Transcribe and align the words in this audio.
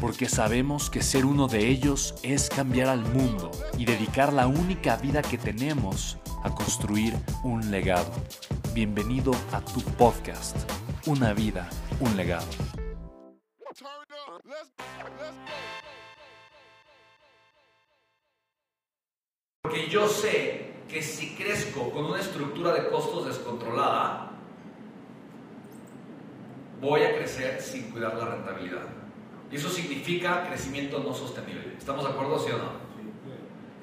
porque 0.00 0.28
sabemos 0.28 0.90
que 0.90 1.02
ser 1.02 1.24
uno 1.24 1.48
de 1.48 1.68
ellos 1.68 2.14
es 2.22 2.48
cambiar 2.48 2.88
al 2.88 3.00
mundo 3.00 3.50
y 3.78 3.84
dedicar 3.84 4.32
la 4.32 4.46
única 4.46 4.96
vida 4.96 5.22
que 5.22 5.38
tenemos 5.38 6.18
a 6.42 6.54
construir 6.54 7.14
un 7.42 7.70
legado. 7.70 8.12
Bienvenido 8.74 9.32
a 9.52 9.60
tu 9.60 9.80
podcast, 9.80 10.56
Una 11.06 11.32
vida, 11.32 11.68
un 12.00 12.16
legado. 12.16 12.46
Porque 19.62 19.88
yo 19.88 20.08
sé 20.08 20.72
que 20.88 21.02
si 21.02 21.34
crezco 21.36 21.90
con 21.90 22.06
una 22.06 22.20
estructura 22.20 22.72
de 22.74 22.88
costos 22.88 23.26
descontrolada, 23.26 24.32
voy 26.80 27.02
a 27.02 27.16
crecer 27.16 27.60
sin 27.62 27.90
cuidar 27.90 28.14
la 28.14 28.26
rentabilidad. 28.26 29.05
Y 29.50 29.56
eso 29.56 29.68
significa 29.68 30.46
crecimiento 30.46 30.98
no 30.98 31.14
sostenible. 31.14 31.74
¿Estamos 31.78 32.04
de 32.04 32.10
acuerdo, 32.10 32.38
sí 32.38 32.50
o 32.52 32.58
no? 32.58 32.86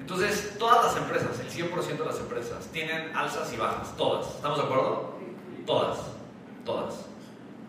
Entonces, 0.00 0.56
todas 0.58 0.84
las 0.84 0.96
empresas, 0.96 1.40
el 1.40 1.50
100% 1.50 1.98
de 1.98 2.04
las 2.04 2.18
empresas, 2.18 2.66
tienen 2.72 3.16
alzas 3.16 3.50
y 3.52 3.56
bajas, 3.56 3.96
todas. 3.96 4.34
¿Estamos 4.34 4.58
de 4.58 4.64
acuerdo? 4.64 5.14
Todas, 5.64 5.98
todas. 6.64 7.06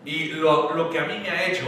Y 0.04 0.26
lo, 0.32 0.74
lo 0.74 0.90
que 0.90 0.98
a 0.98 1.06
mí 1.06 1.18
me 1.18 1.30
ha 1.30 1.46
hecho 1.46 1.64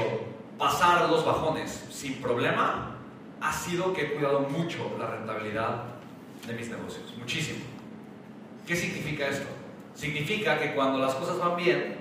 pasar 0.59 1.09
los 1.09 1.25
bajones 1.25 1.87
sin 1.91 2.21
problema 2.21 2.97
ha 3.41 3.53
sido 3.53 3.93
que 3.93 4.03
he 4.03 4.13
cuidado 4.13 4.41
mucho 4.41 4.95
la 4.99 5.07
rentabilidad 5.07 5.85
de 6.47 6.53
mis 6.53 6.69
negocios, 6.69 7.15
muchísimo. 7.19 7.61
¿Qué 8.67 8.77
significa 8.77 9.27
esto? 9.27 9.49
Significa 9.95 10.59
que 10.59 10.75
cuando 10.75 10.99
las 10.99 11.15
cosas 11.15 11.39
van 11.39 11.57
bien, 11.57 11.97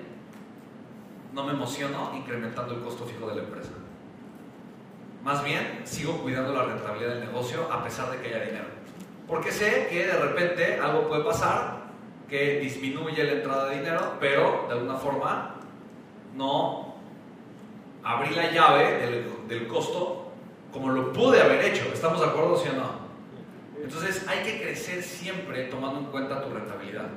no 1.34 1.44
me 1.44 1.54
emociono 1.54 2.12
incrementando 2.16 2.76
el 2.76 2.82
costo 2.82 3.06
fijo 3.06 3.28
de 3.30 3.36
la 3.36 3.44
empresa. 3.44 3.72
Más 5.28 5.44
bien, 5.44 5.82
sigo 5.84 6.22
cuidando 6.22 6.54
la 6.54 6.64
rentabilidad 6.64 7.16
del 7.16 7.26
negocio 7.26 7.68
a 7.70 7.84
pesar 7.84 8.10
de 8.10 8.22
que 8.22 8.34
haya 8.34 8.46
dinero. 8.46 8.68
Porque 9.28 9.52
sé 9.52 9.90
que 9.90 10.08
de 10.08 10.14
repente 10.14 10.80
algo 10.80 11.10
puede 11.10 11.26
pasar 11.26 11.80
que 12.30 12.62
disminuye 12.62 13.26
la 13.26 13.34
entrada 13.34 13.68
de 13.68 13.80
dinero, 13.80 14.14
pero 14.22 14.68
de 14.70 14.76
alguna 14.76 14.96
forma 14.96 15.56
no 16.34 16.96
abrí 18.06 18.34
la 18.36 18.52
llave 18.54 19.26
del, 19.50 19.68
costo 19.68 20.32
como 20.72 20.92
lo 20.92 21.12
pude 21.12 21.42
haber 21.42 21.66
hecho. 21.66 21.90
¿Estamos 21.94 22.22
de 22.22 22.28
acuerdo, 22.28 22.56
sí 22.56 22.70
o 22.70 22.78
no? 22.78 23.84
Entonces 23.84 24.26
hay 24.30 24.44
que 24.44 24.62
crecer 24.62 25.04
siempre 25.04 25.66
tomando 25.66 26.00
en 26.00 26.06
cuenta 26.06 26.42
tu 26.42 26.54
rentabilidad. 26.54 27.10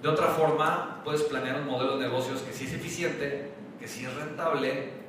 De 0.00 0.08
otra 0.08 0.28
forma, 0.28 1.02
puedes 1.04 1.22
planear 1.24 1.60
un 1.60 1.66
modelo 1.66 1.98
de 1.98 2.06
negocios 2.06 2.40
que 2.40 2.54
sí 2.54 2.64
es 2.64 2.72
eficiente, 2.72 3.50
que 3.78 3.86
sí 3.86 4.06
es 4.06 4.14
rentable, 4.14 5.03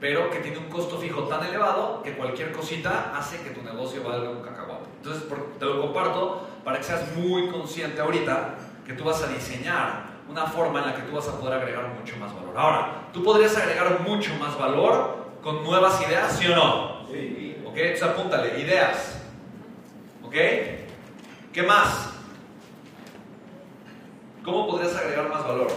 pero 0.00 0.30
que 0.30 0.38
tiene 0.38 0.58
un 0.58 0.68
costo 0.68 0.98
fijo 0.98 1.22
tan 1.24 1.44
elevado 1.44 2.02
que 2.02 2.16
cualquier 2.16 2.52
cosita 2.52 3.12
hace 3.16 3.42
que 3.42 3.50
tu 3.50 3.62
negocio 3.62 4.02
valga 4.04 4.30
un 4.30 4.42
cacahuate. 4.42 4.84
Entonces, 4.98 5.24
te 5.58 5.64
lo 5.64 5.80
comparto 5.80 6.48
para 6.64 6.78
que 6.78 6.84
seas 6.84 7.16
muy 7.16 7.48
consciente 7.48 8.00
ahorita 8.00 8.54
que 8.86 8.92
tú 8.92 9.04
vas 9.04 9.22
a 9.22 9.26
diseñar 9.28 10.08
una 10.28 10.46
forma 10.46 10.80
en 10.80 10.86
la 10.86 10.94
que 10.94 11.02
tú 11.02 11.16
vas 11.16 11.26
a 11.28 11.38
poder 11.38 11.54
agregar 11.54 11.88
mucho 11.88 12.16
más 12.18 12.34
valor. 12.34 12.56
Ahora, 12.56 13.08
tú 13.12 13.24
podrías 13.24 13.56
agregar 13.56 14.00
mucho 14.00 14.34
más 14.34 14.56
valor 14.58 15.26
con 15.42 15.64
nuevas 15.64 16.00
ideas, 16.06 16.38
¿sí 16.38 16.46
o 16.46 16.56
no? 16.56 17.06
Sí. 17.10 17.56
¿Ok? 17.66 17.76
Entonces 17.76 18.02
apúntale, 18.02 18.60
ideas. 18.60 19.22
¿Ok? 20.22 20.34
¿Qué 21.52 21.62
más? 21.62 22.10
¿Cómo 24.44 24.68
podrías 24.68 24.94
agregar 24.94 25.28
más 25.28 25.46
valor? 25.46 25.68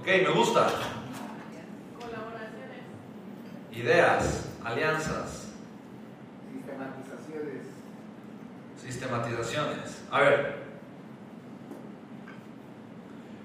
Ok, 0.00 0.06
me 0.06 0.30
gusta. 0.30 0.66
Colaboraciones. 1.98 2.80
Ideas, 3.72 4.48
alianzas, 4.64 5.48
Sistematizaciones. 6.50 7.66
sistematizaciones. 8.80 10.02
A 10.10 10.20
ver. 10.20 10.60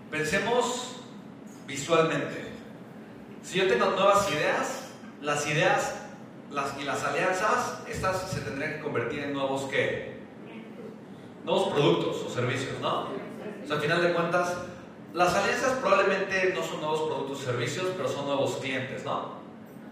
Pensemos 0.10 1.02
visualmente. 1.68 2.46
Si 3.44 3.60
yo 3.60 3.68
tengo 3.68 3.88
nuevas 3.92 4.32
ideas, 4.32 4.92
las 5.22 5.46
ideas 5.48 5.96
las, 6.52 6.80
y 6.80 6.86
las 6.86 7.04
alianzas, 7.04 7.82
estas 7.90 8.32
se 8.32 8.40
tendrían 8.42 8.76
que 8.76 8.80
convertir 8.80 9.24
en 9.24 9.34
nuevos 9.34 9.64
qué? 9.64 10.16
Nuevos 11.44 11.74
productos 11.74 12.24
o 12.26 12.30
servicios, 12.30 12.80
¿no? 12.82 13.10
O 13.64 13.68
sea, 13.68 13.76
al 13.76 13.82
final 13.82 14.02
de 14.02 14.14
cuentas, 14.14 14.56
las 15.16 15.34
alianzas 15.34 15.78
probablemente 15.80 16.54
no 16.54 16.62
son 16.62 16.82
nuevos 16.82 17.04
productos 17.04 17.40
o 17.40 17.46
servicios, 17.46 17.88
pero 17.96 18.10
son 18.10 18.26
nuevos 18.26 18.58
clientes, 18.58 19.06
¿no? 19.06 19.36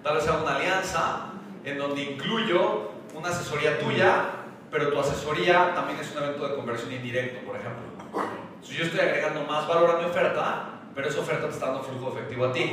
Tal 0.04 0.16
vez 0.16 0.26
sea 0.26 0.34
una 0.34 0.58
alianza 0.58 1.32
en 1.64 1.78
donde 1.78 2.04
incluyo 2.04 2.92
una 3.16 3.30
asesoría 3.30 3.80
tuya, 3.80 4.26
pero 4.70 4.90
tu 4.90 5.00
asesoría 5.00 5.74
también 5.74 5.98
es 6.00 6.12
un 6.12 6.24
evento 6.24 6.50
de 6.50 6.56
conversión 6.58 6.92
indirecto, 6.92 7.46
por 7.46 7.56
ejemplo. 7.56 7.84
Si 8.62 8.76
yo 8.76 8.84
estoy 8.84 9.00
agregando 9.00 9.46
más 9.46 9.66
valor 9.66 9.92
a 9.92 10.00
mi 10.00 10.06
oferta, 10.06 10.82
pero 10.94 11.08
esa 11.08 11.22
oferta 11.22 11.48
te 11.48 11.54
está 11.54 11.68
dando 11.68 11.84
flujo 11.84 12.18
efectivo 12.18 12.46
a 12.46 12.52
ti. 12.52 12.70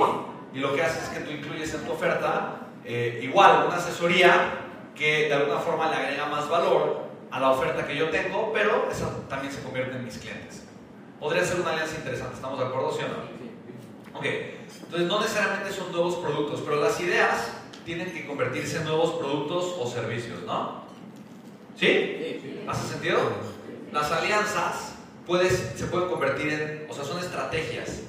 Y 0.53 0.59
lo 0.59 0.75
que 0.75 0.83
haces 0.83 1.05
es 1.05 1.09
que 1.11 1.21
tú 1.21 1.31
incluyes 1.31 1.73
en 1.73 1.87
tu 1.87 1.93
oferta 1.93 2.57
eh, 2.85 3.21
igual 3.23 3.67
una 3.69 3.77
asesoría 3.77 4.55
que 4.97 5.29
de 5.29 5.35
alguna 5.35 5.61
forma 5.61 5.89
le 5.89 5.95
agrega 5.95 6.27
más 6.27 6.49
valor 6.49 7.03
a 7.31 7.39
la 7.39 7.51
oferta 7.51 7.87
que 7.87 7.97
yo 7.97 8.09
tengo, 8.11 8.53
pero 8.53 8.89
esa 8.91 9.09
también 9.29 9.53
se 9.53 9.63
convierte 9.63 9.95
en 9.97 10.05
mis 10.05 10.19
clientes. 10.19 10.65
Podría 11.21 11.45
ser 11.45 11.61
una 11.61 11.73
alianza 11.73 11.97
interesante, 11.97 12.37
¿estamos 12.37 12.59
de 12.59 12.65
acuerdo, 12.65 12.93
sí 12.93 13.01
o 13.05 13.09
no? 13.09 14.19
Ok, 14.19 14.25
entonces 14.25 15.07
no 15.07 15.21
necesariamente 15.21 15.71
son 15.71 15.93
nuevos 15.93 16.17
productos, 16.17 16.63
pero 16.65 16.81
las 16.81 16.99
ideas 16.99 17.53
tienen 17.85 18.13
que 18.13 18.27
convertirse 18.27 18.79
en 18.79 18.85
nuevos 18.85 19.17
productos 19.17 19.77
o 19.79 19.87
servicios, 19.87 20.43
¿no? 20.47 20.85
¿Sí? 21.77 22.65
¿Hace 22.67 22.89
sentido? 22.89 23.19
Las 23.93 24.11
alianzas 24.11 24.95
puedes, 25.27 25.73
se 25.77 25.87
pueden 25.87 26.09
convertir 26.09 26.53
en, 26.53 26.87
o 26.91 26.95
sea, 26.95 27.05
son 27.05 27.19
estrategias. 27.19 28.01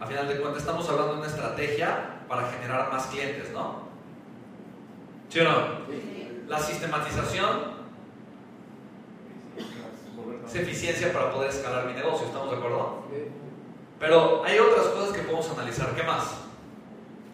A 0.00 0.06
final 0.06 0.28
de 0.28 0.40
cuentas 0.40 0.62
estamos 0.62 0.88
hablando 0.88 1.14
de 1.14 1.18
una 1.20 1.28
estrategia 1.28 2.22
para 2.28 2.50
generar 2.50 2.92
más 2.92 3.06
clientes, 3.06 3.50
¿no? 3.52 3.88
¿Sí 5.28 5.40
o 5.40 5.44
no? 5.44 5.58
La 6.48 6.58
sistematización 6.58 7.77
es 10.48 10.54
eficiencia 10.54 11.12
para 11.12 11.30
poder 11.32 11.50
escalar 11.50 11.86
mi 11.86 11.92
negocio, 11.92 12.26
¿estamos 12.26 12.50
de 12.50 12.56
acuerdo? 12.56 13.02
Pero 14.00 14.44
hay 14.44 14.58
otras 14.58 14.86
cosas 14.86 15.12
que 15.12 15.22
podemos 15.22 15.50
analizar. 15.50 15.94
¿Qué 15.94 16.02
más? 16.02 16.38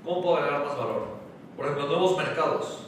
¿Cómo 0.04 0.22
puedo 0.22 0.36
agregar 0.38 0.64
más 0.64 0.76
valor? 0.76 1.06
Por 1.56 1.66
ejemplo, 1.66 1.86
nuevos 1.86 2.16
mercados. 2.16 2.80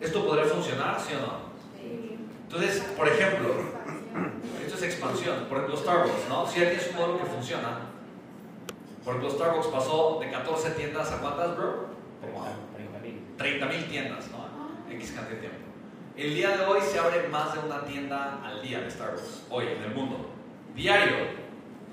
¿Esto 0.00 0.26
podría 0.26 0.44
funcionar, 0.46 1.00
sí 1.00 1.14
o 1.14 1.20
no? 1.20 1.46
Entonces, 2.42 2.80
por 2.96 3.08
ejemplo, 3.08 3.48
esto 4.64 4.76
es 4.76 4.82
expansión. 4.82 5.46
Por 5.48 5.58
ejemplo, 5.58 5.76
Starbucks, 5.76 6.28
¿no? 6.28 6.46
Si 6.46 6.60
ya 6.60 6.70
tienes 6.70 6.90
un 6.90 6.96
modelo 6.96 7.18
que 7.18 7.26
funciona, 7.26 7.80
por 9.04 9.16
ejemplo, 9.16 9.30
Starbucks 9.30 9.68
pasó 9.68 10.18
de 10.20 10.30
14 10.30 10.70
tiendas 10.70 11.12
a 11.12 11.18
cuántas, 11.18 11.56
bro? 11.56 11.86
Como 12.20 12.46
30 13.36 13.66
mil 13.66 13.88
tiendas, 13.88 14.30
¿no? 14.30 14.45
X 14.90 15.12
cantidad 15.12 15.36
de 15.36 15.40
tiempo. 15.40 15.58
El 16.16 16.34
día 16.34 16.56
de 16.56 16.64
hoy 16.64 16.80
se 16.80 16.98
abre 16.98 17.28
más 17.28 17.52
de 17.52 17.60
una 17.60 17.84
tienda 17.84 18.40
al 18.44 18.62
día 18.62 18.80
de 18.80 18.90
Starbucks, 18.90 19.44
hoy 19.50 19.66
en 19.66 19.82
el 19.82 19.94
mundo. 19.94 20.30
Diario. 20.74 21.16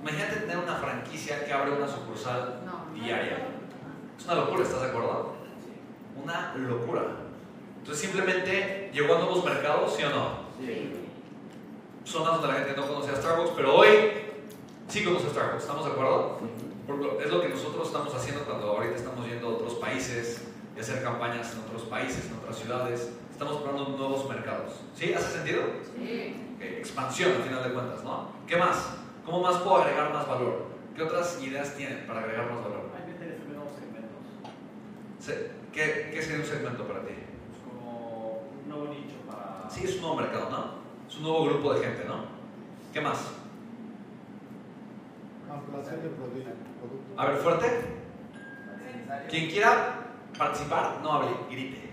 Imagínate 0.01 0.35
tener 0.41 0.57
una 0.57 0.75
franquicia 0.75 1.45
que 1.45 1.51
abre 1.53 1.71
una 1.71 1.87
sucursal 1.87 2.61
diaria. 2.93 3.47
Es 4.17 4.25
una 4.25 4.35
locura, 4.35 4.63
¿estás 4.63 4.81
de 4.81 4.87
acuerdo? 4.87 5.33
Una 6.21 6.53
locura. 6.55 7.01
Entonces 7.79 8.01
simplemente 8.01 8.91
llegó 8.93 9.15
a 9.15 9.19
nuevos 9.19 9.43
mercados, 9.43 9.95
¿sí 9.95 10.03
o 10.03 10.09
no? 10.09 10.27
Sí. 10.59 10.93
Zonas 12.05 12.33
donde 12.33 12.47
la 12.47 12.65
gente 12.65 12.79
no 12.79 12.87
conocía 12.87 13.15
Starbucks, 13.15 13.51
pero 13.55 13.75
hoy 13.75 13.89
sí 14.87 15.03
conoce 15.03 15.29
Starbucks, 15.29 15.63
¿estamos 15.63 15.85
de 15.85 15.91
acuerdo? 15.91 16.39
Porque 16.87 17.23
es 17.23 17.31
lo 17.31 17.41
que 17.41 17.49
nosotros 17.49 17.87
estamos 17.87 18.13
haciendo 18.13 18.43
cuando 18.43 18.67
ahorita 18.67 18.95
estamos 18.95 19.25
yendo 19.25 19.47
a 19.47 19.51
otros 19.51 19.73
países 19.75 20.52
y 20.75 20.79
hacer 20.79 21.03
campañas 21.03 21.53
en 21.53 21.61
otros 21.61 21.83
países, 21.83 22.25
en 22.25 22.37
otras 22.37 22.57
ciudades. 22.57 23.11
Estamos 23.31 23.57
probando 23.61 23.97
nuevos 23.97 24.27
mercados. 24.29 24.81
¿Sí? 24.95 25.13
¿Hace 25.13 25.37
sentido? 25.37 25.61
Sí. 25.97 26.35
Expansión, 26.59 27.31
al 27.33 27.43
final 27.43 27.63
de 27.63 27.73
cuentas, 27.73 28.03
¿no? 28.03 28.29
¿Qué 28.47 28.57
más? 28.57 28.95
¿Cómo 29.25 29.41
más 29.41 29.57
puedo 29.57 29.77
agregar 29.77 30.13
más 30.13 30.27
valor? 30.27 30.65
¿Qué 30.95 31.03
otras 31.03 31.41
ideas 31.41 31.75
tienen 31.75 32.05
para 32.07 32.21
agregar 32.21 32.51
más 32.51 32.63
valor? 32.63 32.89
Hay 32.95 33.11
que 33.11 33.19
tener 33.19 33.39
nuevos 33.47 33.71
segmentos. 33.73 34.21
¿Qué, 35.73 36.11
¿Qué 36.13 36.21
sería 36.21 36.39
un 36.39 36.45
segmento 36.45 36.87
para 36.87 37.01
ti? 37.01 37.13
Es 37.13 37.59
como 37.67 38.43
un 38.63 38.69
nuevo 38.69 38.93
nicho 38.93 39.15
para... 39.27 39.69
Sí, 39.69 39.83
es 39.85 39.95
un 39.95 40.01
nuevo 40.01 40.15
mercado, 40.17 40.49
¿no? 40.49 40.83
Es 41.09 41.17
un 41.17 41.23
nuevo 41.23 41.45
grupo 41.45 41.73
de 41.73 41.85
gente, 41.85 42.05
¿no? 42.05 42.25
¿Qué 42.93 43.01
más? 43.01 43.31
Ampliación 45.51 46.01
de 46.01 46.09
productos. 46.09 46.53
A 47.17 47.25
ver, 47.25 47.37
fuerte. 47.37 47.67
Quien 49.29 49.49
quiera 49.49 50.03
participar, 50.37 50.99
no 51.01 51.13
hable, 51.13 51.31
grite. 51.49 51.89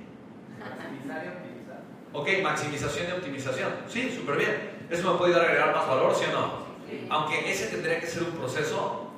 Maximizar 0.59 1.25
y 1.25 1.29
optimizar. 1.29 1.83
Ok, 2.13 2.29
maximización 2.43 3.07
y 3.09 3.13
optimización. 3.13 3.73
Sí, 3.89 4.15
súper 4.15 4.37
bien. 4.37 4.71
¿Eso 4.91 5.13
me 5.13 5.19
puede 5.19 5.35
a 5.35 5.43
agregar 5.43 5.75
más 5.75 5.87
valor, 5.87 6.15
sí 6.15 6.25
o 6.29 6.33
no? 6.33 6.71
Aunque 7.09 7.51
ese 7.51 7.69
tendría 7.69 8.01
que 8.01 8.07
ser 8.07 8.25
un 8.25 8.33
proceso 8.33 9.11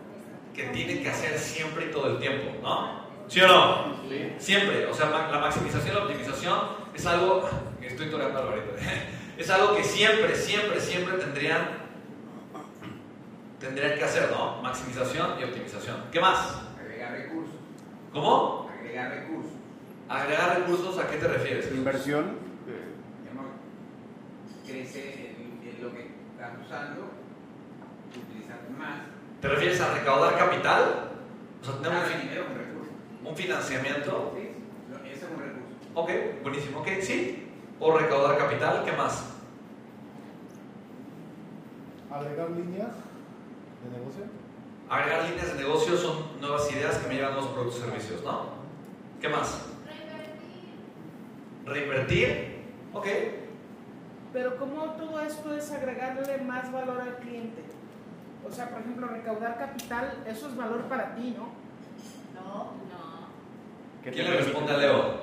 que 0.55 0.65
tiene 0.65 1.03
que 1.03 1.09
hacer 1.09 1.39
siempre 1.39 1.87
y 1.87 1.91
todo 1.91 2.09
el 2.09 2.19
tiempo, 2.19 2.53
¿no? 2.63 3.03
¿Sí 3.29 3.41
o 3.41 3.49
no? 3.49 3.97
Siempre. 4.39 4.87
O 4.87 4.95
sea, 4.95 5.09
la 5.09 5.39
maximización 5.39 5.93
y 5.93 5.99
la 5.99 6.05
optimización 6.05 6.59
es 6.95 7.07
algo. 7.07 7.49
Estoy 7.81 8.11
toreando 8.11 8.39
ahorita. 8.41 8.73
Es 9.39 9.49
algo 9.49 9.75
que 9.75 9.83
siempre, 9.83 10.37
siempre, 10.37 10.79
siempre 10.79 11.17
tendrían, 11.17 11.67
tendrían 13.59 13.99
que 13.99 14.05
hacer, 14.05 14.31
¿no? 14.31 14.63
Maximización 14.63 15.41
y 15.41 15.45
optimización. 15.45 15.97
¿Qué 16.13 16.21
más? 16.21 16.61
Agregar 16.79 17.13
recursos. 17.13 17.55
¿Cómo? 18.13 18.71
Agregar 18.93 19.11
recursos. 19.23 19.53
¿Agregar 20.09 20.59
recursos 20.59 20.99
a 20.99 21.09
qué 21.09 21.17
te 21.17 21.29
refieres? 21.29 21.73
Inversión. 21.73 22.53
Crecer 24.67 25.35
en, 25.39 25.83
lo 25.83 25.93
que 25.93 26.03
estás 26.33 26.53
usando, 26.65 27.11
utilizar 28.17 28.61
más. 28.79 29.01
¿Te 29.41 29.49
refieres 29.49 29.81
a 29.81 29.95
recaudar 29.95 30.39
capital? 30.39 31.11
O 31.61 31.65
sea, 31.65 31.75
un, 31.75 32.07
fin- 32.07 32.21
dinero 32.23 32.45
un 32.51 32.57
recurso. 32.59 32.91
un 33.25 33.37
financiamiento. 33.37 34.33
Sí, 34.37 34.51
ese 35.11 35.25
es 35.27 35.31
un 35.33 35.41
recurso. 35.41 35.67
Ok, 35.95 36.11
buenísimo. 36.43 36.79
Ok, 36.81 36.89
sí. 37.01 37.49
O 37.81 37.97
recaudar 37.99 38.39
capital, 38.39 38.83
¿qué 38.85 38.93
más? 38.93 39.25
Agregar 42.11 42.51
líneas 42.51 42.91
de 43.83 43.99
negocio. 43.99 44.25
Agregar 44.89 45.29
líneas 45.29 45.49
de 45.57 45.63
negocio 45.63 45.97
son 45.97 46.41
nuevas 46.41 46.71
ideas 46.73 46.99
que 46.99 47.09
me 47.09 47.15
llevan 47.15 47.33
a 47.33 47.35
nuevos 47.37 47.53
productos 47.53 47.79
y 47.81 47.83
servicios, 47.85 48.23
¿no? 48.23 48.62
¿Qué 49.23 49.29
más? 49.29 49.57
Reinvertir. 51.65 52.65
Ok. 52.93 53.07
Pero 54.33 54.57
¿cómo 54.57 54.95
todo 54.95 55.21
esto 55.21 55.57
es 55.57 55.71
agregarle 55.71 56.39
más 56.39 56.73
valor 56.73 57.01
al 57.01 57.17
cliente? 57.19 57.63
O 58.45 58.51
sea, 58.51 58.71
por 58.71 58.81
ejemplo, 58.81 59.07
recaudar 59.07 59.59
capital, 59.59 60.25
eso 60.27 60.49
es 60.49 60.57
valor 60.57 60.83
para 60.87 61.15
ti, 61.15 61.37
¿no? 61.39 61.51
No, 62.35 62.73
no. 62.91 64.11
¿Quién 64.11 64.29
le 64.29 64.39
responde 64.39 64.73
a 64.73 64.77
Leo? 64.79 65.21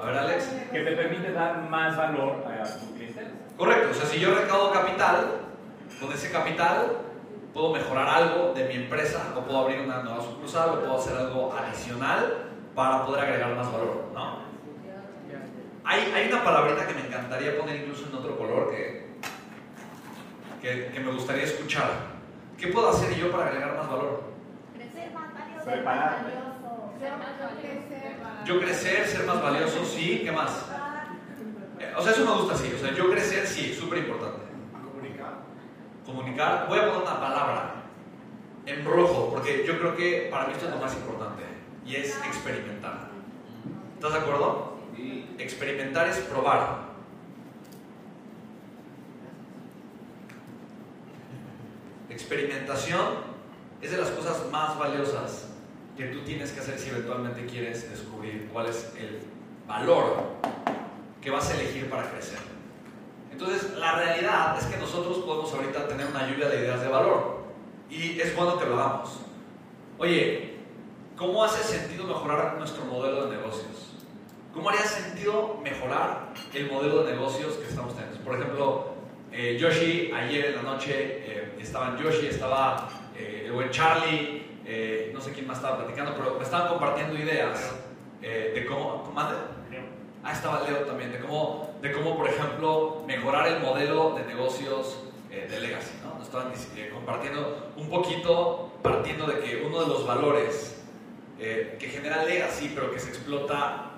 A 0.00 0.06
ver, 0.06 0.18
Alex. 0.18 0.48
Que 0.72 0.80
te 0.80 0.96
permite 0.96 1.30
dar 1.30 1.70
más 1.70 1.96
valor 1.96 2.44
a 2.48 2.64
tu 2.64 2.94
clientela. 2.96 3.30
Correcto, 3.56 3.90
o 3.92 3.94
sea, 3.94 4.06
si 4.06 4.18
yo 4.18 4.34
recaudo 4.34 4.72
capital, 4.72 5.42
con 6.00 6.12
ese 6.12 6.32
capital 6.32 6.98
puedo 7.52 7.72
mejorar 7.72 8.08
algo 8.08 8.52
de 8.54 8.64
mi 8.64 8.74
empresa, 8.74 9.32
o 9.36 9.40
puedo 9.42 9.58
abrir 9.60 9.82
una 9.82 10.02
nueva 10.02 10.20
sucursal, 10.20 10.70
o 10.70 10.80
puedo 10.80 10.98
hacer 10.98 11.16
algo 11.16 11.52
adicional 11.52 12.53
para 12.74 13.06
poder 13.06 13.24
agregar 13.24 13.54
más 13.56 13.70
valor, 13.72 14.10
¿no? 14.14 14.44
Hay, 15.86 16.00
hay 16.14 16.28
una 16.28 16.42
palabrita 16.42 16.86
que 16.86 16.94
me 16.94 17.06
encantaría 17.06 17.58
poner 17.58 17.76
incluso 17.76 18.06
en 18.08 18.14
otro 18.14 18.38
color 18.38 18.70
que, 18.70 19.06
que, 20.62 20.90
que 20.92 21.00
me 21.00 21.12
gustaría 21.12 21.44
escuchar. 21.44 21.90
¿Qué 22.58 22.68
puedo 22.68 22.88
hacer 22.88 23.14
yo 23.16 23.30
para 23.30 23.46
agregar 23.48 23.76
más 23.76 23.88
valor? 23.90 24.22
Crecer 24.74 25.12
más 25.12 25.34
valioso. 25.34 25.64
Preparar. 25.66 26.24
valioso. 26.24 26.92
Ser 26.98 27.12
más 27.18 27.38
valioso. 27.38 28.44
Yo 28.46 28.60
crecer, 28.60 29.06
ser 29.06 29.26
más 29.26 29.42
valioso, 29.42 29.84
sí, 29.84 30.22
¿qué 30.24 30.32
más? 30.32 30.66
Eh, 31.80 31.92
O 31.96 32.02
sea, 32.02 32.12
eso 32.12 32.24
me 32.24 32.32
gusta, 32.40 32.56
sí. 32.56 32.72
O 32.74 32.78
sea, 32.78 32.94
yo 32.94 33.10
crecer, 33.10 33.46
sí, 33.46 33.74
súper 33.74 33.98
importante. 33.98 34.40
Comunicar. 34.72 35.32
Comunicar, 36.06 36.66
voy 36.68 36.78
a 36.78 36.86
poner 36.86 37.02
una 37.02 37.20
palabra 37.20 37.74
en 38.64 38.84
rojo, 38.84 39.30
porque 39.32 39.64
yo 39.66 39.78
creo 39.78 39.94
que 39.94 40.28
para 40.30 40.46
mí 40.46 40.54
esto 40.54 40.66
es 40.66 40.72
lo 40.74 40.80
más 40.80 40.94
importante, 40.94 41.42
y 41.86 41.96
es 41.96 42.16
experimentar. 42.26 43.08
¿Estás 43.96 44.12
de 44.12 44.18
acuerdo? 44.18 44.78
Experimentar 45.38 46.08
es 46.08 46.18
probar. 46.18 46.94
Experimentación 52.08 53.34
es 53.82 53.90
de 53.90 53.96
las 53.98 54.10
cosas 54.10 54.50
más 54.50 54.78
valiosas 54.78 55.48
que 55.96 56.06
tú 56.06 56.20
tienes 56.20 56.52
que 56.52 56.60
hacer 56.60 56.78
si 56.78 56.90
eventualmente 56.90 57.44
quieres 57.46 57.90
descubrir 57.90 58.48
cuál 58.52 58.66
es 58.66 58.92
el 58.98 59.20
valor 59.66 60.22
que 61.20 61.30
vas 61.30 61.50
a 61.50 61.54
elegir 61.54 61.88
para 61.90 62.10
crecer. 62.10 62.38
Entonces, 63.32 63.72
la 63.76 63.96
realidad 63.96 64.56
es 64.58 64.66
que 64.66 64.76
nosotros 64.76 65.18
podemos 65.18 65.52
ahorita 65.52 65.88
tener 65.88 66.06
una 66.06 66.30
lluvia 66.30 66.48
de 66.48 66.60
ideas 66.60 66.80
de 66.82 66.88
valor 66.88 67.44
y 67.90 68.20
es 68.20 68.34
bueno 68.36 68.58
que 68.58 68.66
lo 68.66 68.78
hagamos. 68.78 69.20
Oye, 69.98 70.53
¿cómo 71.16 71.44
hace 71.44 71.62
sentido 71.62 72.04
mejorar 72.04 72.56
nuestro 72.58 72.84
modelo 72.84 73.26
de 73.26 73.36
negocios? 73.36 73.92
¿Cómo 74.52 74.70
haría 74.70 74.82
sentido 74.82 75.60
mejorar 75.62 76.32
el 76.52 76.70
modelo 76.70 77.04
de 77.04 77.12
negocios 77.12 77.54
que 77.54 77.68
estamos 77.68 77.94
teniendo? 77.94 78.20
Por 78.20 78.34
ejemplo, 78.36 78.94
eh, 79.32 79.56
Yoshi, 79.58 80.12
ayer 80.12 80.46
en 80.46 80.56
la 80.56 80.62
noche 80.62 80.92
eh, 80.96 81.56
estaban 81.60 81.98
Yoshi, 81.98 82.26
estaba 82.26 82.88
eh, 83.16 83.44
el 83.46 83.52
buen 83.52 83.70
Charlie, 83.70 84.46
eh, 84.64 85.10
no 85.12 85.20
sé 85.20 85.32
quién 85.32 85.46
más 85.46 85.58
estaba 85.58 85.78
platicando, 85.78 86.14
pero 86.16 86.36
me 86.36 86.44
estaban 86.44 86.68
compartiendo 86.68 87.18
ideas 87.18 87.72
eh, 88.22 88.52
de 88.54 88.66
cómo... 88.66 89.02
¿cómo 89.04 89.20
ande? 89.20 89.34
Ah, 90.26 90.32
estaba 90.32 90.62
Leo 90.66 90.78
también, 90.86 91.12
de 91.12 91.18
cómo, 91.18 91.74
de 91.82 91.92
cómo 91.92 92.16
por 92.16 92.26
ejemplo, 92.26 93.02
mejorar 93.06 93.46
el 93.46 93.60
modelo 93.60 94.14
de 94.14 94.24
negocios 94.24 95.00
eh, 95.30 95.46
de 95.50 95.60
Legacy. 95.60 95.96
¿no? 96.02 96.14
Nos 96.18 96.28
estaban 96.28 96.50
compartiendo 96.94 97.72
un 97.76 97.90
poquito, 97.90 98.70
partiendo 98.82 99.26
de 99.26 99.40
que 99.40 99.62
uno 99.66 99.82
de 99.82 99.86
los 99.86 100.06
valores 100.06 100.73
eh, 101.38 101.76
que 101.78 101.88
genera 101.88 102.24
Legacy, 102.24 102.72
pero 102.74 102.90
que 102.90 102.98
se 102.98 103.10
explota 103.10 103.90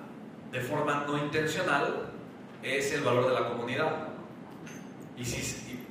de 0.51 0.61
forma 0.61 1.05
no 1.07 1.17
intencional, 1.17 2.09
es 2.63 2.91
el 2.93 3.01
valor 3.01 3.27
de 3.27 3.33
la 3.33 3.49
comunidad. 3.49 4.07
Y, 5.17 5.25
si, 5.25 5.39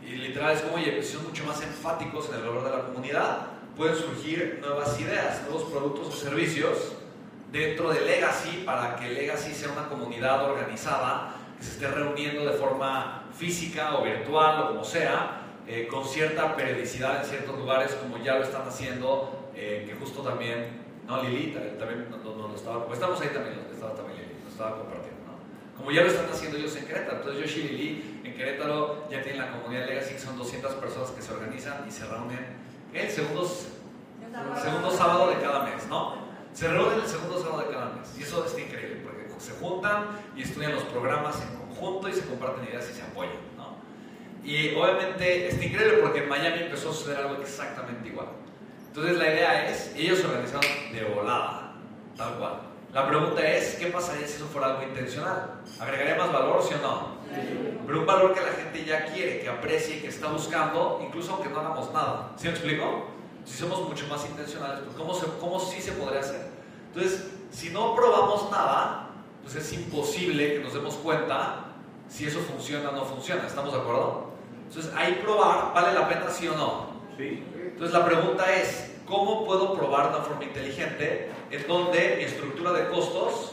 y, 0.02 0.06
y 0.06 0.16
literal 0.16 0.52
es 0.52 0.62
como, 0.62 0.76
oye, 0.76 1.02
si 1.02 1.14
son 1.14 1.24
mucho 1.24 1.44
más 1.44 1.62
enfáticos 1.62 2.28
en 2.28 2.36
el 2.36 2.42
valor 2.42 2.64
de 2.64 2.70
la 2.70 2.82
comunidad, 2.84 3.46
pueden 3.76 3.96
surgir 3.96 4.58
nuevas 4.60 4.98
ideas, 5.00 5.42
nuevos 5.42 5.64
productos 5.70 6.08
o 6.08 6.12
servicios 6.12 6.96
dentro 7.52 7.90
de 7.90 8.00
Legacy 8.00 8.62
para 8.64 8.96
que 8.96 9.10
Legacy 9.10 9.52
sea 9.52 9.70
una 9.70 9.88
comunidad 9.88 10.44
organizada 10.44 11.34
que 11.58 11.64
se 11.64 11.72
esté 11.72 11.88
reuniendo 11.88 12.44
de 12.44 12.52
forma 12.52 13.24
física 13.36 13.96
o 13.96 14.04
virtual 14.04 14.62
o 14.62 14.68
como 14.68 14.84
sea, 14.84 15.42
eh, 15.66 15.88
con 15.90 16.04
cierta 16.04 16.56
periodicidad 16.56 17.22
en 17.22 17.28
ciertos 17.28 17.58
lugares 17.58 17.92
como 17.94 18.22
ya 18.22 18.36
lo 18.36 18.44
están 18.44 18.66
haciendo, 18.66 19.50
eh, 19.54 19.84
que 19.88 19.94
justo 19.94 20.22
también, 20.22 20.85
no 21.06 21.22
Lili, 21.22 21.52
también, 21.78 22.10
nos, 22.10 22.24
nos 22.24 22.50
lo 22.50 22.56
estaba, 22.56 22.86
pues 22.86 22.98
estamos 22.98 23.20
ahí 23.20 23.28
también, 23.28 23.66
estaba 23.72 23.94
también 23.94 24.18
Lili, 24.18 24.34
nos 24.42 24.52
estaba 24.52 24.78
compartiendo, 24.78 25.20
¿no? 25.26 25.78
Como 25.78 25.90
ya 25.92 26.02
lo 26.02 26.08
están 26.08 26.26
haciendo 26.30 26.58
ellos 26.58 26.76
en 26.76 26.86
Querétaro, 26.86 27.18
entonces 27.18 27.42
Yoshi 27.42 27.60
y 27.60 27.68
Lili 27.68 28.20
en 28.24 28.34
Querétaro 28.34 29.08
ya 29.10 29.22
tienen 29.22 29.42
la 29.42 29.52
comunidad 29.52 29.86
Legacy, 29.86 30.14
que 30.14 30.20
son 30.20 30.36
200 30.36 30.74
personas 30.74 31.10
que 31.10 31.22
se 31.22 31.32
organizan 31.32 31.84
y 31.86 31.90
se 31.90 32.06
reúnen 32.06 32.66
el 32.92 33.10
segundo, 33.10 33.42
el 33.42 34.62
segundo 34.62 34.90
sábado 34.90 35.28
de 35.30 35.36
cada 35.36 35.64
mes, 35.64 35.86
¿no? 35.88 36.26
Se 36.52 36.68
reúnen 36.68 37.00
el 37.00 37.06
segundo 37.06 37.40
sábado 37.40 37.62
de 37.62 37.74
cada 37.74 37.90
mes 37.90 38.08
y 38.18 38.22
eso 38.22 38.44
está 38.44 38.60
increíble 38.60 39.02
porque 39.04 39.28
se 39.38 39.52
juntan 39.52 40.06
y 40.34 40.42
estudian 40.42 40.74
los 40.74 40.84
programas 40.84 41.40
en 41.42 41.56
conjunto 41.58 42.08
y 42.08 42.12
se 42.14 42.26
comparten 42.26 42.64
ideas 42.64 42.88
y 42.90 42.94
se 42.94 43.02
apoyan, 43.02 43.36
¿no? 43.56 43.76
Y 44.42 44.74
obviamente 44.74 45.48
está 45.48 45.64
increíble 45.64 45.98
porque 45.98 46.20
en 46.20 46.28
Miami 46.28 46.62
empezó 46.62 46.90
a 46.90 46.94
suceder 46.94 47.18
algo 47.18 47.42
exactamente 47.42 48.08
igual. 48.08 48.28
Entonces 48.96 49.18
la 49.18 49.26
idea 49.30 49.68
es, 49.68 49.92
ellos 49.94 50.20
se 50.20 50.26
organizaron 50.26 50.64
de 50.90 51.04
volada, 51.04 51.74
tal 52.16 52.38
cual. 52.38 52.60
La 52.94 53.06
pregunta 53.06 53.46
es, 53.46 53.74
¿qué 53.74 53.88
pasaría 53.88 54.26
si 54.26 54.36
eso 54.36 54.46
fuera 54.46 54.68
algo 54.68 54.84
intencional? 54.84 55.60
¿Agregaría 55.78 56.14
más 56.14 56.32
valor, 56.32 56.62
sí 56.62 56.72
o 56.72 56.82
no? 56.82 57.16
Pero 57.86 58.00
un 58.00 58.06
valor 58.06 58.32
que 58.32 58.40
la 58.40 58.52
gente 58.52 58.86
ya 58.86 59.04
quiere, 59.04 59.40
que 59.40 59.50
aprecie, 59.50 60.00
que 60.00 60.08
está 60.08 60.28
buscando, 60.28 61.02
incluso 61.06 61.34
aunque 61.34 61.50
no 61.50 61.60
hagamos 61.60 61.92
nada. 61.92 62.32
¿Sí 62.36 62.46
me 62.46 62.54
explico? 62.54 63.08
Si 63.44 63.58
somos 63.58 63.86
mucho 63.86 64.06
más 64.06 64.24
intencionales, 64.24 64.80
pues 64.86 64.96
¿cómo, 64.96 65.12
se, 65.12 65.26
cómo 65.38 65.60
sí 65.60 65.82
se 65.82 65.92
podría 65.92 66.20
hacer? 66.20 66.48
Entonces, 66.94 67.26
si 67.50 67.68
no 67.68 67.94
probamos 67.94 68.50
nada, 68.50 69.10
pues 69.42 69.56
es 69.56 69.74
imposible 69.74 70.54
que 70.54 70.60
nos 70.60 70.72
demos 70.72 70.94
cuenta 70.94 71.66
si 72.08 72.24
eso 72.24 72.40
funciona 72.40 72.88
o 72.88 72.92
no 72.92 73.04
funciona. 73.04 73.46
¿Estamos 73.46 73.74
de 73.74 73.78
acuerdo? 73.78 74.30
Entonces, 74.66 74.90
ahí 74.96 75.20
probar, 75.22 75.74
¿vale 75.74 75.92
la 75.92 76.08
pena 76.08 76.30
sí 76.30 76.48
o 76.48 76.56
no? 76.56 76.96
Sí. 77.18 77.42
Entonces 77.76 77.92
la 77.92 78.06
pregunta 78.06 78.54
es, 78.54 78.85
¿cómo 79.06 79.44
puedo 79.44 79.74
probar 79.74 80.10
de 80.10 80.16
una 80.16 80.24
forma 80.24 80.44
inteligente 80.44 81.30
en 81.50 81.66
donde 81.66 82.14
mi 82.18 82.24
estructura 82.24 82.72
de 82.72 82.88
costos 82.88 83.52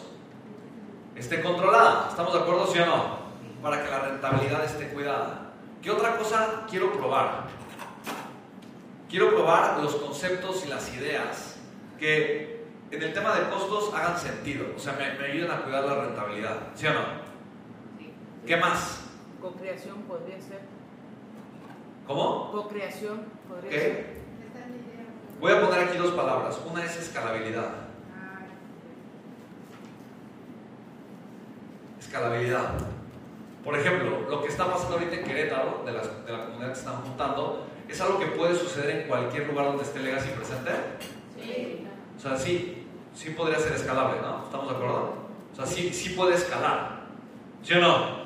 esté 1.16 1.42
controlada? 1.42 2.08
¿Estamos 2.10 2.34
de 2.34 2.40
acuerdo, 2.40 2.68
sí 2.68 2.80
o 2.80 2.86
no? 2.86 3.24
Para 3.62 3.84
que 3.84 3.90
la 3.90 4.00
rentabilidad 4.00 4.66
esté 4.66 4.90
cuidada. 4.90 5.52
¿Qué 5.82 5.92
otra 5.92 6.18
cosa 6.18 6.66
quiero 6.70 6.92
probar? 6.94 7.46
Quiero 9.10 9.30
probar 9.30 9.80
los 9.82 9.96
conceptos 9.96 10.66
y 10.66 10.70
las 10.70 10.94
ideas 10.96 11.58
que 12.00 12.66
en 12.90 13.02
el 13.02 13.14
tema 13.14 13.36
de 13.36 13.50
costos 13.50 13.94
hagan 13.94 14.20
sentido, 14.20 14.68
o 14.76 14.80
sea, 14.80 14.94
me, 14.94 15.14
me 15.20 15.32
ayuden 15.32 15.52
a 15.52 15.62
cuidar 15.62 15.84
la 15.84 15.96
rentabilidad, 15.96 16.58
¿sí 16.76 16.88
o 16.88 16.94
no? 16.94 17.02
¿Qué 18.46 18.58
más? 18.58 19.04
Co-creación 19.42 20.02
podría 20.04 20.40
ser. 20.42 20.62
¿Cómo? 22.08 22.52
Co-creación 22.52 23.24
podría 23.48 23.70
¿Qué? 23.70 23.80
ser. 23.80 24.23
Voy 25.44 25.52
a 25.52 25.60
poner 25.60 25.82
aquí 25.90 25.98
dos 25.98 26.12
palabras. 26.12 26.58
Una 26.72 26.86
es 26.86 26.96
escalabilidad. 26.96 27.68
Escalabilidad. 32.00 32.70
Por 33.62 33.78
ejemplo, 33.78 34.22
lo 34.30 34.42
que 34.42 34.48
está 34.48 34.72
pasando 34.72 34.94
ahorita 34.94 35.16
en 35.18 35.26
Querétaro, 35.26 35.84
de, 35.86 35.92
las- 35.92 36.26
de 36.26 36.32
la 36.32 36.46
comunidad 36.46 36.68
que 36.72 36.80
están 36.80 36.96
juntando, 37.02 37.66
es 37.90 38.00
algo 38.00 38.20
que 38.20 38.28
puede 38.28 38.56
suceder 38.56 39.02
en 39.02 39.08
cualquier 39.10 39.48
lugar 39.48 39.66
donde 39.66 39.84
esté 39.84 40.00
Legacy 40.00 40.30
presente. 40.30 40.72
Sí. 41.42 41.88
O 42.16 42.20
sea, 42.22 42.38
sí, 42.38 42.88
sí 43.14 43.32
podría 43.32 43.60
ser 43.60 43.74
escalable, 43.74 44.22
¿no? 44.22 44.46
¿Estamos 44.46 44.70
de 44.70 44.76
acuerdo? 44.78 45.14
O 45.52 45.56
sea, 45.58 45.66
sí, 45.66 45.92
sí 45.94 46.12
puede 46.12 46.36
escalar. 46.36 47.04
¿Sí 47.64 47.74
o 47.74 47.82
no? 47.82 48.24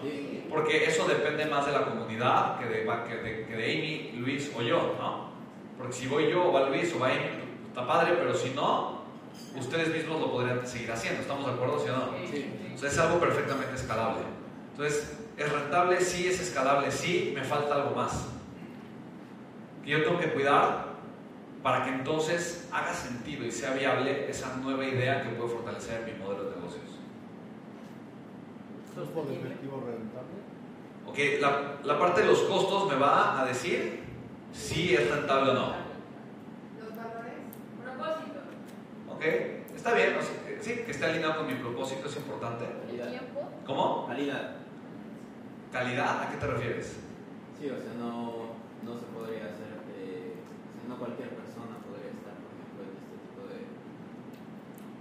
Porque 0.51 0.85
eso 0.85 1.07
depende 1.07 1.47
más 1.47 1.65
de 1.65 1.71
la 1.71 1.83
comunidad 1.83 2.59
que 2.59 2.65
de, 2.67 2.85
que 3.07 3.15
de, 3.15 3.45
que 3.47 3.55
de 3.55 3.63
Amy, 3.73 4.11
Luis 4.19 4.51
o 4.55 4.61
yo, 4.61 4.95
¿no? 4.99 5.26
Porque 5.77 5.93
si 5.93 6.07
voy 6.07 6.31
yo 6.31 6.49
o 6.49 6.51
va 6.51 6.69
Luis 6.69 6.93
o 6.95 6.99
va 6.99 7.07
Amy, 7.09 7.25
está 7.67 7.85
padre, 7.85 8.13
pero 8.17 8.33
si 8.35 8.49
no, 8.51 9.01
ustedes 9.55 9.93
mismos 9.93 10.19
lo 10.19 10.31
podrían 10.31 10.65
seguir 10.65 10.91
haciendo. 10.91 11.21
¿Estamos 11.21 11.45
de 11.45 11.53
acuerdo, 11.53 11.79
sí 11.79 11.89
o 11.89 11.97
no? 11.97 12.75
O 12.75 12.77
sea, 12.77 12.89
es 12.89 12.97
algo 12.97 13.19
perfectamente 13.19 13.75
escalable. 13.75 14.21
Entonces, 14.71 15.17
¿es 15.37 15.51
rentable? 15.51 16.01
Sí, 16.01 16.27
es 16.27 16.39
escalable, 16.39 16.91
sí, 16.91 17.31
me 17.35 17.43
falta 17.43 17.75
algo 17.75 17.95
más. 17.95 18.27
Que 19.83 19.91
yo 19.91 20.03
tengo 20.03 20.19
que 20.19 20.31
cuidar 20.33 20.87
para 21.63 21.83
que 21.83 21.89
entonces 21.89 22.67
haga 22.71 22.93
sentido 22.93 23.45
y 23.45 23.51
sea 23.51 23.73
viable 23.73 24.29
esa 24.29 24.55
nueva 24.57 24.85
idea 24.85 25.23
que 25.23 25.29
puede 25.29 25.49
fortalecer 25.49 26.05
mi 26.05 26.23
modelo 26.23 26.45
de 26.45 26.55
negocios. 26.55 26.83
¿Costo 28.95 29.25
de 29.25 29.35
efectivo 29.35 29.83
rentable? 29.85 30.37
Ok, 31.07 31.41
la, 31.41 31.77
la 31.83 31.99
parte 31.99 32.21
de 32.21 32.27
los 32.27 32.39
costos 32.41 32.89
me 32.89 32.95
va 32.95 33.41
a 33.41 33.45
decir 33.45 34.03
si 34.53 34.95
es 34.95 35.09
rentable 35.09 35.51
o 35.51 35.53
no. 35.53 35.67
Los 36.79 36.95
valores. 36.95 37.33
Propósito. 37.83 38.39
Ok, 39.09 39.23
está 39.75 39.93
bien, 39.93 40.15
o 40.17 40.21
sea, 40.21 40.43
que- 40.45 40.63
sí, 40.63 40.83
que 40.85 40.91
esté 40.91 41.05
alineado 41.05 41.37
con 41.37 41.47
mi 41.47 41.55
propósito 41.55 42.07
es 42.07 42.15
importante. 42.17 42.65
El 42.89 43.09
tiempo. 43.09 43.49
¿Cómo? 43.65 44.07
Calidad. 44.07 44.55
¿Calidad? 45.71 46.23
¿A 46.23 46.31
qué 46.31 46.37
te 46.37 46.47
refieres? 46.47 46.97
Sí, 47.59 47.69
o 47.69 47.77
sea, 47.77 47.93
no, 47.99 48.55
no 48.83 48.93
se 48.99 49.05
podría 49.07 49.45
hacer, 49.45 49.81
eh, 49.97 50.33
o 50.37 50.79
sea, 50.79 50.89
no 50.89 50.97
cualquier 50.97 51.29
persona 51.29 51.77
podría 51.83 52.11
estar, 52.13 52.33
por 52.37 52.51
ejemplo, 52.53 52.79
en 52.85 52.93
este 52.97 53.15
tipo 53.25 53.41
de, 53.49 53.59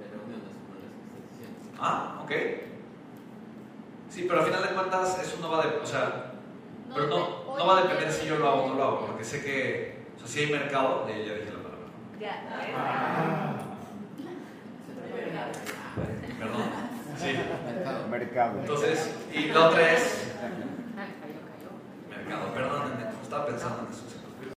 de 0.00 0.04
reuniones 0.10 0.52
como 0.64 0.74
las 0.80 0.90
que 0.90 1.00
estás 1.04 1.22
diciendo. 1.30 1.76
Ah, 1.78 2.20
ok. 2.24 2.32
Sí, 4.10 4.24
pero 4.26 4.40
al 4.40 4.46
final 4.46 4.62
de 4.62 4.74
cuentas 4.74 5.20
eso 5.22 5.36
no 5.42 5.50
va 5.50 5.62
a, 5.62 5.66
de- 5.66 5.76
o 5.78 5.86
sea, 5.86 6.32
pero 6.96 7.08
no, 7.08 7.56
no 7.58 7.66
va 7.66 7.78
a 7.78 7.82
depender 7.82 8.10
si 8.10 8.26
yo 8.26 8.38
lo 8.38 8.48
hago 8.48 8.62
o 8.64 8.68
no 8.70 8.74
lo 8.74 8.84
hago, 8.84 9.06
porque 9.06 9.22
sé 9.24 9.42
que, 9.44 10.06
o 10.16 10.18
sea, 10.20 10.26
si 10.28 10.40
hay 10.40 10.50
mercado, 10.50 11.06
ya 11.06 11.14
dije 11.14 11.52
la 11.52 11.62
palabra. 11.62 11.86
Ya. 12.18 13.56
Perdón. 16.38 16.62
Sí. 17.18 17.34
Mercado. 18.10 18.60
Entonces, 18.60 19.10
y 19.32 19.46
la 19.46 19.68
otra 19.68 19.92
es 19.92 20.32
Ah, 20.96 21.06
cayó, 21.20 21.40
cayó. 21.44 22.24
mercado. 22.24 22.54
Perdónenme, 22.54 23.10
estaba 23.22 23.46
pensando 23.46 23.82
en 23.86 23.92
eso. 23.92 24.02